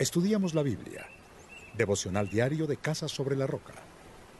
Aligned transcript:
Estudiamos 0.00 0.54
la 0.54 0.62
Biblia. 0.62 1.06
Devocional 1.76 2.30
diario 2.30 2.66
de 2.66 2.78
Casa 2.78 3.06
sobre 3.06 3.36
la 3.36 3.46
Roca. 3.46 3.74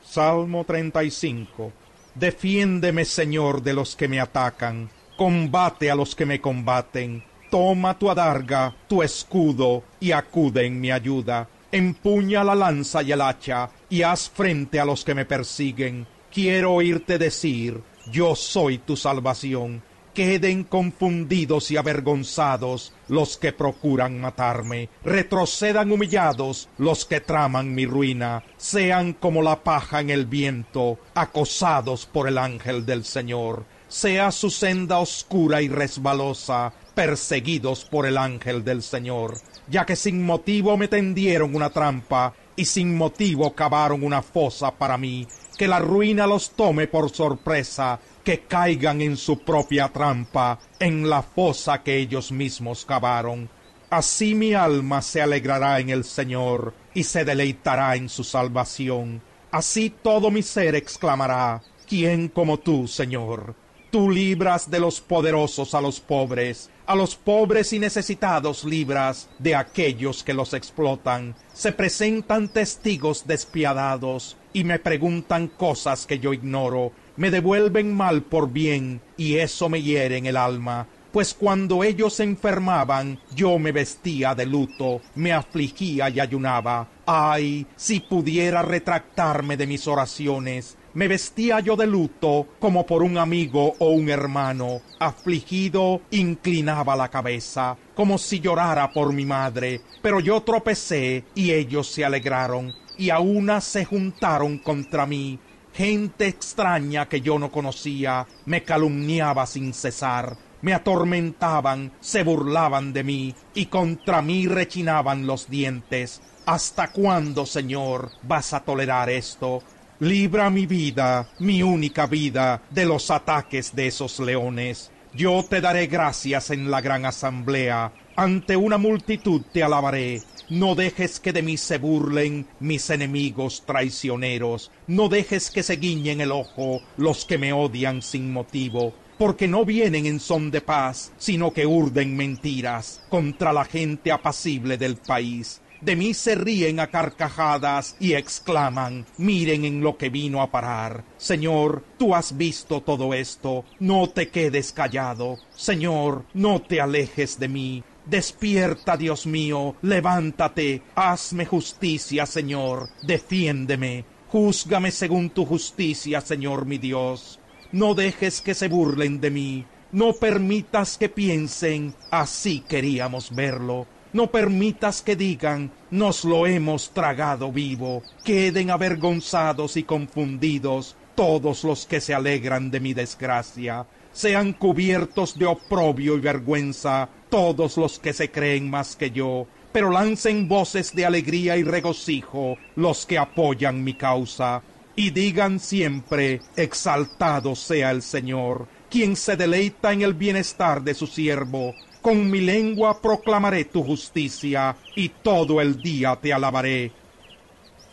Salmo 0.03 0.65
35. 0.65 1.71
Defiéndeme, 2.15 3.05
Señor, 3.05 3.61
de 3.63 3.75
los 3.75 3.95
que 3.95 4.09
me 4.09 4.21
atacan. 4.21 4.89
Combate 5.19 5.91
a 5.91 5.95
los 5.95 6.17
que 6.17 6.25
me 6.25 6.41
combaten. 6.41 7.23
Toma 7.51 7.99
tu 7.99 8.09
adarga, 8.09 8.75
tu 8.89 9.03
escudo, 9.03 9.85
y 10.01 10.13
acude 10.13 10.65
en 10.65 10.81
mi 10.81 10.91
ayuda. 10.91 11.47
Empuña 11.71 12.43
la 12.43 12.55
lanza 12.55 13.03
y 13.03 13.13
el 13.13 13.21
hacha, 13.21 13.69
y 13.91 14.01
haz 14.01 14.31
frente 14.31 14.81
a 14.81 14.87
los 14.87 15.05
que 15.05 15.15
me 15.15 15.27
persiguen. 15.27 16.07
Quiero 16.33 16.73
oírte 16.73 17.19
decir, 17.19 17.83
yo 18.11 18.35
soy 18.35 18.79
tu 18.79 18.97
salvación 18.97 19.83
queden 20.15 20.65
confundidos 20.65 21.71
y 21.71 21.77
avergonzados 21.77 22.93
los 23.09 23.37
que 23.37 23.53
procuran 23.53 24.21
matarme, 24.21 24.89
retrocedan 25.05 25.93
humillados 25.93 26.69
los 26.79 27.05
que 27.05 27.21
traman 27.21 27.75
mi 27.75 27.87
ruina, 27.87 28.43
sean 28.57 29.13
como 29.13 29.43
la 29.43 29.63
paja 29.63 30.01
en 30.01 30.11
el 30.11 30.27
viento, 30.27 30.99
acosados 31.15 32.07
por 32.07 32.29
el 32.29 32.39
ángel 32.39 32.87
del 32.87 33.05
Señor, 33.05 33.65
sea 33.89 34.31
su 34.31 34.51
senda 34.51 34.99
oscura 34.99 35.63
y 35.63 35.69
resbalosa, 35.69 36.73
perseguidos 36.95 37.85
por 37.85 38.07
el 38.07 38.19
ángel 38.19 38.65
del 38.65 38.83
Señor, 38.83 39.39
ya 39.69 39.87
que 39.87 39.97
sin 39.97 40.25
motivo 40.25 40.77
me 40.77 40.89
tendieron 40.89 41.55
una 41.55 41.71
trampa 41.71 42.35
y 42.57 42.65
sin 42.67 42.97
motivo 42.97 43.55
cavaron 43.55 44.03
una 44.03 44.23
fosa 44.23 44.71
para 44.71 44.99
mí, 44.99 45.27
que 45.57 45.67
la 45.67 45.79
ruina 45.79 46.27
los 46.27 46.51
tome 46.51 46.87
por 46.87 47.11
sorpresa, 47.11 47.99
que 48.25 48.41
caigan 48.41 49.01
en 49.01 49.17
su 49.17 49.39
propia 49.41 49.89
trampa, 49.89 50.59
en 50.79 51.09
la 51.09 51.23
fosa 51.23 51.83
que 51.83 51.97
ellos 51.97 52.33
mismos 52.33 52.85
cavaron. 52.85 53.49
Así 53.91 54.35
mi 54.35 54.55
alma 54.55 55.03
se 55.03 55.21
alegrará 55.21 55.81
en 55.81 55.91
el 55.91 56.05
Señor 56.05 56.75
y 56.95 57.03
se 57.05 57.25
deleitará 57.25 57.97
en 57.97 58.09
su 58.09 58.23
salvación. 58.23 59.21
Así 59.51 59.91
todo 59.91 60.31
mi 60.31 60.43
ser 60.43 60.77
exclamará, 60.77 61.63
¿quién 61.89 62.29
como 62.29 62.59
tú, 62.59 62.87
Señor? 62.87 63.57
Tú 63.91 64.09
libras 64.09 64.71
de 64.71 64.79
los 64.79 65.01
poderosos 65.01 65.75
a 65.75 65.81
los 65.81 65.99
pobres, 65.99 66.71
a 66.87 66.95
los 66.95 67.17
pobres 67.17 67.73
y 67.73 67.81
necesitados 67.81 68.63
libras 68.63 69.29
de 69.41 69.57
aquellos 69.57 70.23
que 70.23 70.35
los 70.35 70.55
explotan. 70.55 71.35
Se 71.53 71.73
presentan 71.73 72.49
testigos 72.49 73.27
despiadados 73.27 74.37
y 74.53 74.63
me 74.63 74.79
preguntan 74.79 75.49
cosas 75.49 76.07
que 76.07 76.21
yo 76.21 76.33
ignoro 76.33 76.93
me 77.21 77.31
devuelven 77.31 77.95
mal 77.95 78.23
por 78.23 78.51
bien, 78.51 79.03
y 79.19 79.37
eso 79.37 79.69
me 79.69 79.83
hiere 79.83 80.17
en 80.17 80.25
el 80.25 80.39
alma. 80.39 80.87
Pues 81.13 81.35
cuando 81.35 81.85
ellos 81.85 82.15
se 82.15 82.23
enfermaban, 82.23 83.19
yo 83.37 83.59
me 83.59 83.73
vestía 83.73 84.35
de 84.35 84.47
luto, 84.47 85.03
me 85.17 85.31
afligía 85.31 86.09
y 86.09 86.19
ayunaba. 86.19 86.89
Ay, 87.05 87.67
si 87.77 88.01
pudiera 88.01 88.63
retractarme 88.63 89.59
de 89.59 89.67
mis 89.67 89.87
oraciones, 89.87 90.79
me 90.95 91.09
vestía 91.09 91.61
yo 91.61 91.77
de 91.77 91.87
luto 91.87 92.47
como 92.59 92.87
por 92.87 93.03
un 93.03 93.19
amigo 93.19 93.75
o 93.79 93.91
un 93.91 94.09
hermano. 94.09 94.81
Afligido, 94.99 96.01
inclinaba 96.13 96.97
la 96.97 97.11
cabeza, 97.11 97.77
como 97.95 98.17
si 98.17 98.41
llorara 98.41 98.95
por 98.95 99.13
mi 99.13 99.27
madre. 99.27 99.83
Pero 100.01 100.21
yo 100.21 100.41
tropecé 100.41 101.25
y 101.35 101.51
ellos 101.51 101.87
se 101.87 102.03
alegraron, 102.03 102.75
y 102.97 103.11
a 103.11 103.19
una 103.19 103.61
se 103.61 103.85
juntaron 103.85 104.57
contra 104.57 105.05
mí 105.05 105.39
Gente 105.73 106.27
extraña 106.27 107.09
que 107.09 107.21
yo 107.21 107.39
no 107.39 107.51
conocía 107.51 108.27
me 108.47 108.65
calumniaba 108.65 109.47
sin 109.47 109.73
cesar, 109.73 110.37
me 110.63 110.75
atormentaban, 110.75 111.93
se 112.01 112.23
burlaban 112.23 112.93
de 112.93 113.05
mí 113.05 113.35
y 113.55 113.67
contra 113.67 114.21
mí 114.21 114.47
rechinaban 114.47 115.27
los 115.27 115.49
dientes. 115.49 116.21
¿Hasta 116.47 116.91
cuándo, 116.91 117.47
Señor, 117.47 118.11
vas 118.23 118.53
a 118.53 118.61
tolerar 118.61 119.09
esto? 119.09 119.63
Libra 120.01 120.51
mi 120.51 120.67
vida, 120.67 121.29
mi 121.39 121.63
única 121.63 122.07
vida, 122.07 122.63
de 122.71 122.87
los 122.87 123.11
ataques 123.11 123.75
de 123.75 123.87
esos 123.87 124.19
leones. 124.19 124.91
Yo 125.13 125.45
te 125.49 125.61
daré 125.61 125.87
gracias 125.89 126.51
en 126.51 126.71
la 126.71 126.81
gran 126.81 127.05
asamblea, 127.05 127.93
ante 128.15 128.57
una 128.57 128.79
multitud 128.79 129.43
te 129.53 129.63
alabaré, 129.63 130.23
no 130.49 130.77
dejes 130.77 131.19
que 131.19 131.33
de 131.33 131.43
mí 131.43 131.57
se 131.57 131.79
burlen 131.79 132.49
mis 132.59 132.91
enemigos 132.91 133.65
traicioneros. 133.67 134.71
No 134.87 135.09
dejes 135.09 135.51
que 135.51 135.63
se 135.63 135.77
guiñen 135.77 136.21
el 136.21 136.33
ojo 136.33 136.83
los 136.97 137.25
que 137.25 137.39
me 137.39 137.53
odian 137.53 138.03
sin 138.03 138.33
motivo. 138.33 138.95
Porque 139.17 139.49
no 139.49 139.65
vienen 139.65 140.07
en 140.07 140.19
son 140.19 140.51
de 140.51 140.61
paz, 140.61 141.13
sino 141.17 141.53
que 141.53 141.67
urden 141.67 142.17
mentiras 142.17 143.03
contra 143.09 143.53
la 143.53 143.65
gente 143.65 144.11
apacible 144.11 144.77
del 144.77 144.97
país. 144.97 145.63
De 145.81 145.97
mí 145.97 146.13
se 146.13 146.35
ríen 146.35 146.79
a 146.79 146.89
carcajadas 146.89 147.97
y 147.99 148.13
exclaman, 148.13 149.07
miren 149.17 149.65
en 149.65 149.81
lo 149.81 149.97
que 149.97 150.11
vino 150.11 150.43
a 150.43 150.51
parar. 150.51 151.05
Señor, 151.17 151.83
tú 151.99 152.15
has 152.15 152.37
visto 152.37 152.83
todo 152.83 153.15
esto, 153.15 153.65
no 153.79 154.11
te 154.11 154.29
quedes 154.29 154.73
callado. 154.73 155.39
Señor, 155.57 156.27
no 156.35 156.61
te 156.61 156.83
alejes 156.83 157.39
de 157.39 157.49
mí. 157.49 157.83
Despierta, 158.05 158.99
Dios 158.99 159.27
mío, 159.27 159.77
levántate, 159.81 160.83
hazme 160.95 161.47
justicia, 161.47 162.27
Señor, 162.27 162.91
defiéndeme, 163.03 164.05
júzgame 164.29 164.91
según 164.91 165.31
tu 165.31 165.47
justicia, 165.47 166.21
Señor 166.21 166.67
mi 166.67 166.77
Dios. 166.77 167.41
No 167.73 167.95
dejes 167.95 168.43
que 168.43 168.55
se 168.55 168.69
burlen 168.69 169.21
de 169.21 169.31
mí, 169.31 169.65
no 169.93 170.13
permitas 170.13 170.99
que 170.99 171.09
piensen, 171.09 171.95
así 172.11 172.61
queríamos 172.61 173.35
verlo. 173.35 173.87
No 174.13 174.31
permitas 174.31 175.03
que 175.03 175.15
digan, 175.15 175.71
nos 175.91 176.25
lo 176.25 176.47
hemos 176.47 176.91
tragado 176.91 177.53
vivo. 177.53 178.03
Queden 178.25 178.71
avergonzados 178.71 179.77
y 179.77 179.85
confundidos 179.85 180.97
todos 181.15 181.63
los 181.63 181.87
que 181.87 182.01
se 182.01 182.13
alegran 182.13 182.71
de 182.71 182.81
mi 182.81 182.93
desgracia. 182.93 183.87
Sean 184.13 184.53
cubiertos 184.53 185.39
de 185.39 185.47
oprobio 185.47 186.17
y 186.17 186.21
vergüenza 186.21 187.09
todos 187.29 187.77
los 187.77 188.01
que 188.01 188.13
se 188.13 188.33
creen 188.33 188.69
más 188.69 188.97
que 188.97 189.13
yo, 189.13 189.47
pero 189.71 189.91
lancen 189.91 190.49
voces 190.49 190.93
de 190.95 191.07
alegría 191.07 191.57
y 191.57 191.63
regocijo 191.63 192.59
los 192.75 193.07
que 193.07 193.19
apoyan 193.19 193.85
mi 193.85 193.95
causa, 193.95 194.63
y 194.97 195.11
digan 195.11 195.61
siempre, 195.61 196.41
exaltado 196.57 197.55
sea 197.55 197.93
el 197.93 198.03
Señor, 198.03 198.67
quien 198.91 199.15
se 199.15 199.37
deleita 199.37 199.93
en 199.93 200.03
el 200.03 200.15
bienestar 200.15 200.83
de 200.83 200.95
su 200.95 201.07
siervo. 201.07 201.75
Con 202.03 202.31
mi 202.31 202.41
lengua 202.41 203.01
proclamaré 203.01 203.65
tu 203.65 203.83
justicia, 203.83 204.77
y 204.95 205.09
todo 205.09 205.61
el 205.61 205.81
día 205.83 206.17
te 206.17 206.33
alabaré. 206.33 206.93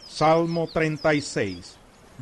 Salmo 0.08 0.70
36 0.72 1.76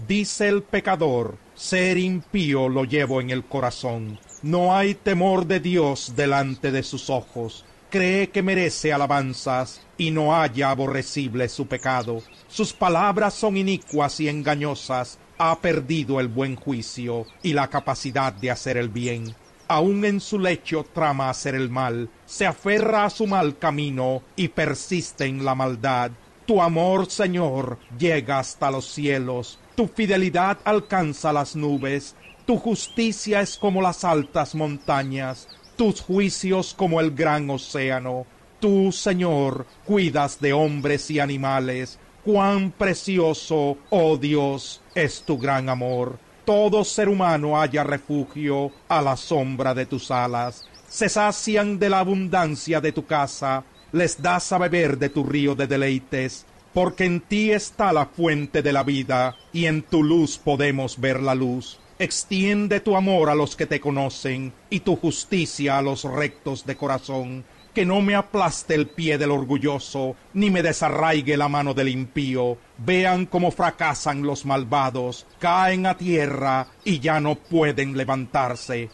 Dice 0.08 0.48
el 0.48 0.64
pecador, 0.64 1.38
ser 1.54 1.98
impío 1.98 2.68
lo 2.68 2.84
llevo 2.84 3.22
en 3.22 3.30
el 3.30 3.46
corazón 3.46 4.20
no 4.46 4.76
hay 4.76 4.94
temor 4.94 5.48
de 5.48 5.60
Dios 5.60 6.14
delante 6.16 6.72
de 6.72 6.84
sus 6.84 7.10
ojos. 7.10 7.66
Cree 7.90 8.30
que 8.30 8.44
merece 8.44 8.94
alabanzas 8.94 9.82
y 9.98 10.12
no 10.12 10.40
haya 10.40 10.70
aborrecible 10.70 11.50
su 11.50 11.66
pecado. 11.66 12.22
Sus 12.48 12.72
palabras 12.72 13.34
son 13.34 13.58
inicuas 13.58 14.20
y 14.20 14.30
engañosas. 14.30 15.18
Ha 15.40 15.60
perdido 15.62 16.20
el 16.20 16.28
buen 16.28 16.56
juicio 16.56 17.26
y 17.42 17.54
la 17.54 17.72
capacidad 17.72 18.34
de 18.34 18.52
hacer 18.52 18.78
el 18.78 18.90
bien. 18.90 19.34
Aún 19.68 20.06
en 20.06 20.20
su 20.20 20.40
lecho 20.40 20.86
trama 20.94 21.30
hacer 21.30 21.56
el 21.56 21.70
mal. 21.70 22.10
Se 22.26 22.46
aferra 22.46 23.06
a 23.06 23.10
su 23.10 23.28
mal 23.28 23.58
camino 23.58 24.22
y 24.36 24.50
persiste 24.50 25.26
en 25.26 25.44
la 25.44 25.56
maldad. 25.56 26.12
Tu 26.46 26.62
amor, 26.62 27.10
Señor, 27.10 27.80
llega 27.98 28.40
hasta 28.40 28.70
los 28.70 28.86
cielos. 28.86 29.60
Tu 29.76 29.88
fidelidad 29.88 30.60
alcanza 30.64 31.34
las 31.34 31.56
nubes 31.56 32.16
tu 32.46 32.58
justicia 32.60 33.42
es 33.42 33.58
como 33.58 33.82
las 33.82 34.04
altas 34.04 34.54
montañas, 34.54 35.48
tus 35.76 36.00
juicios 36.00 36.76
como 36.76 37.02
el 37.02 37.10
gran 37.10 37.50
océano. 37.50 38.28
Tú, 38.60 38.92
Señor, 38.92 39.66
cuidas 39.84 40.40
de 40.40 40.54
hombres 40.54 41.10
y 41.10 41.20
animales. 41.20 41.98
Cuán 42.24 42.70
precioso, 42.70 43.78
oh 43.90 44.18
Dios, 44.18 44.80
es 44.94 45.24
tu 45.24 45.40
gran 45.40 45.70
amor. 45.70 46.20
Todo 46.46 46.84
ser 46.84 47.10
humano 47.10 47.60
haya 47.60 47.84
refugio 47.84 48.72
a 48.88 49.02
la 49.02 49.18
sombra 49.18 49.74
de 49.74 49.88
tus 49.88 50.12
alas. 50.12 50.68
Se 50.88 51.10
sacian 51.10 51.80
de 51.80 51.90
la 51.90 52.00
abundancia 52.00 52.80
de 52.80 52.92
tu 52.92 53.08
casa, 53.08 53.64
les 53.92 54.22
das 54.22 54.52
a 54.52 54.60
beber 54.60 55.00
de 55.00 55.10
tu 55.10 55.24
río 55.24 55.56
de 55.56 55.66
deleites, 55.66 56.46
porque 56.72 57.06
en 57.06 57.22
ti 57.22 57.52
está 57.52 57.92
la 57.92 58.06
fuente 58.06 58.62
de 58.62 58.72
la 58.72 58.84
vida, 58.84 59.36
y 59.54 59.66
en 59.66 59.82
tu 59.82 60.04
luz 60.04 60.38
podemos 60.38 61.00
ver 61.00 61.20
la 61.20 61.34
luz. 61.34 61.80
Extiende 61.98 62.80
tu 62.80 62.96
amor 62.96 63.30
a 63.30 63.36
los 63.36 63.56
que 63.56 63.66
te 63.66 63.80
conocen 63.80 64.54
y 64.70 64.82
tu 64.82 64.98
justicia 64.98 65.80
a 65.80 65.82
los 65.82 66.04
rectos 66.04 66.66
de 66.66 66.76
corazón. 66.76 67.44
Que 67.76 67.86
no 67.86 68.02
me 68.02 68.16
aplaste 68.16 68.74
el 68.74 68.88
pie 68.88 69.18
del 69.18 69.32
orgulloso, 69.32 70.16
ni 70.34 70.50
me 70.50 70.64
desarraigue 70.64 71.36
la 71.36 71.50
mano 71.50 71.74
del 71.74 71.90
impío. 71.90 72.58
Vean 72.78 73.26
cómo 73.26 73.52
fracasan 73.52 74.24
los 74.24 74.46
malvados, 74.46 75.28
caen 75.40 75.86
a 75.86 75.98
tierra 75.98 76.68
y 76.86 77.02
ya 77.02 77.20
no 77.20 77.36
pueden 77.36 77.98
levantarse. 77.98 78.90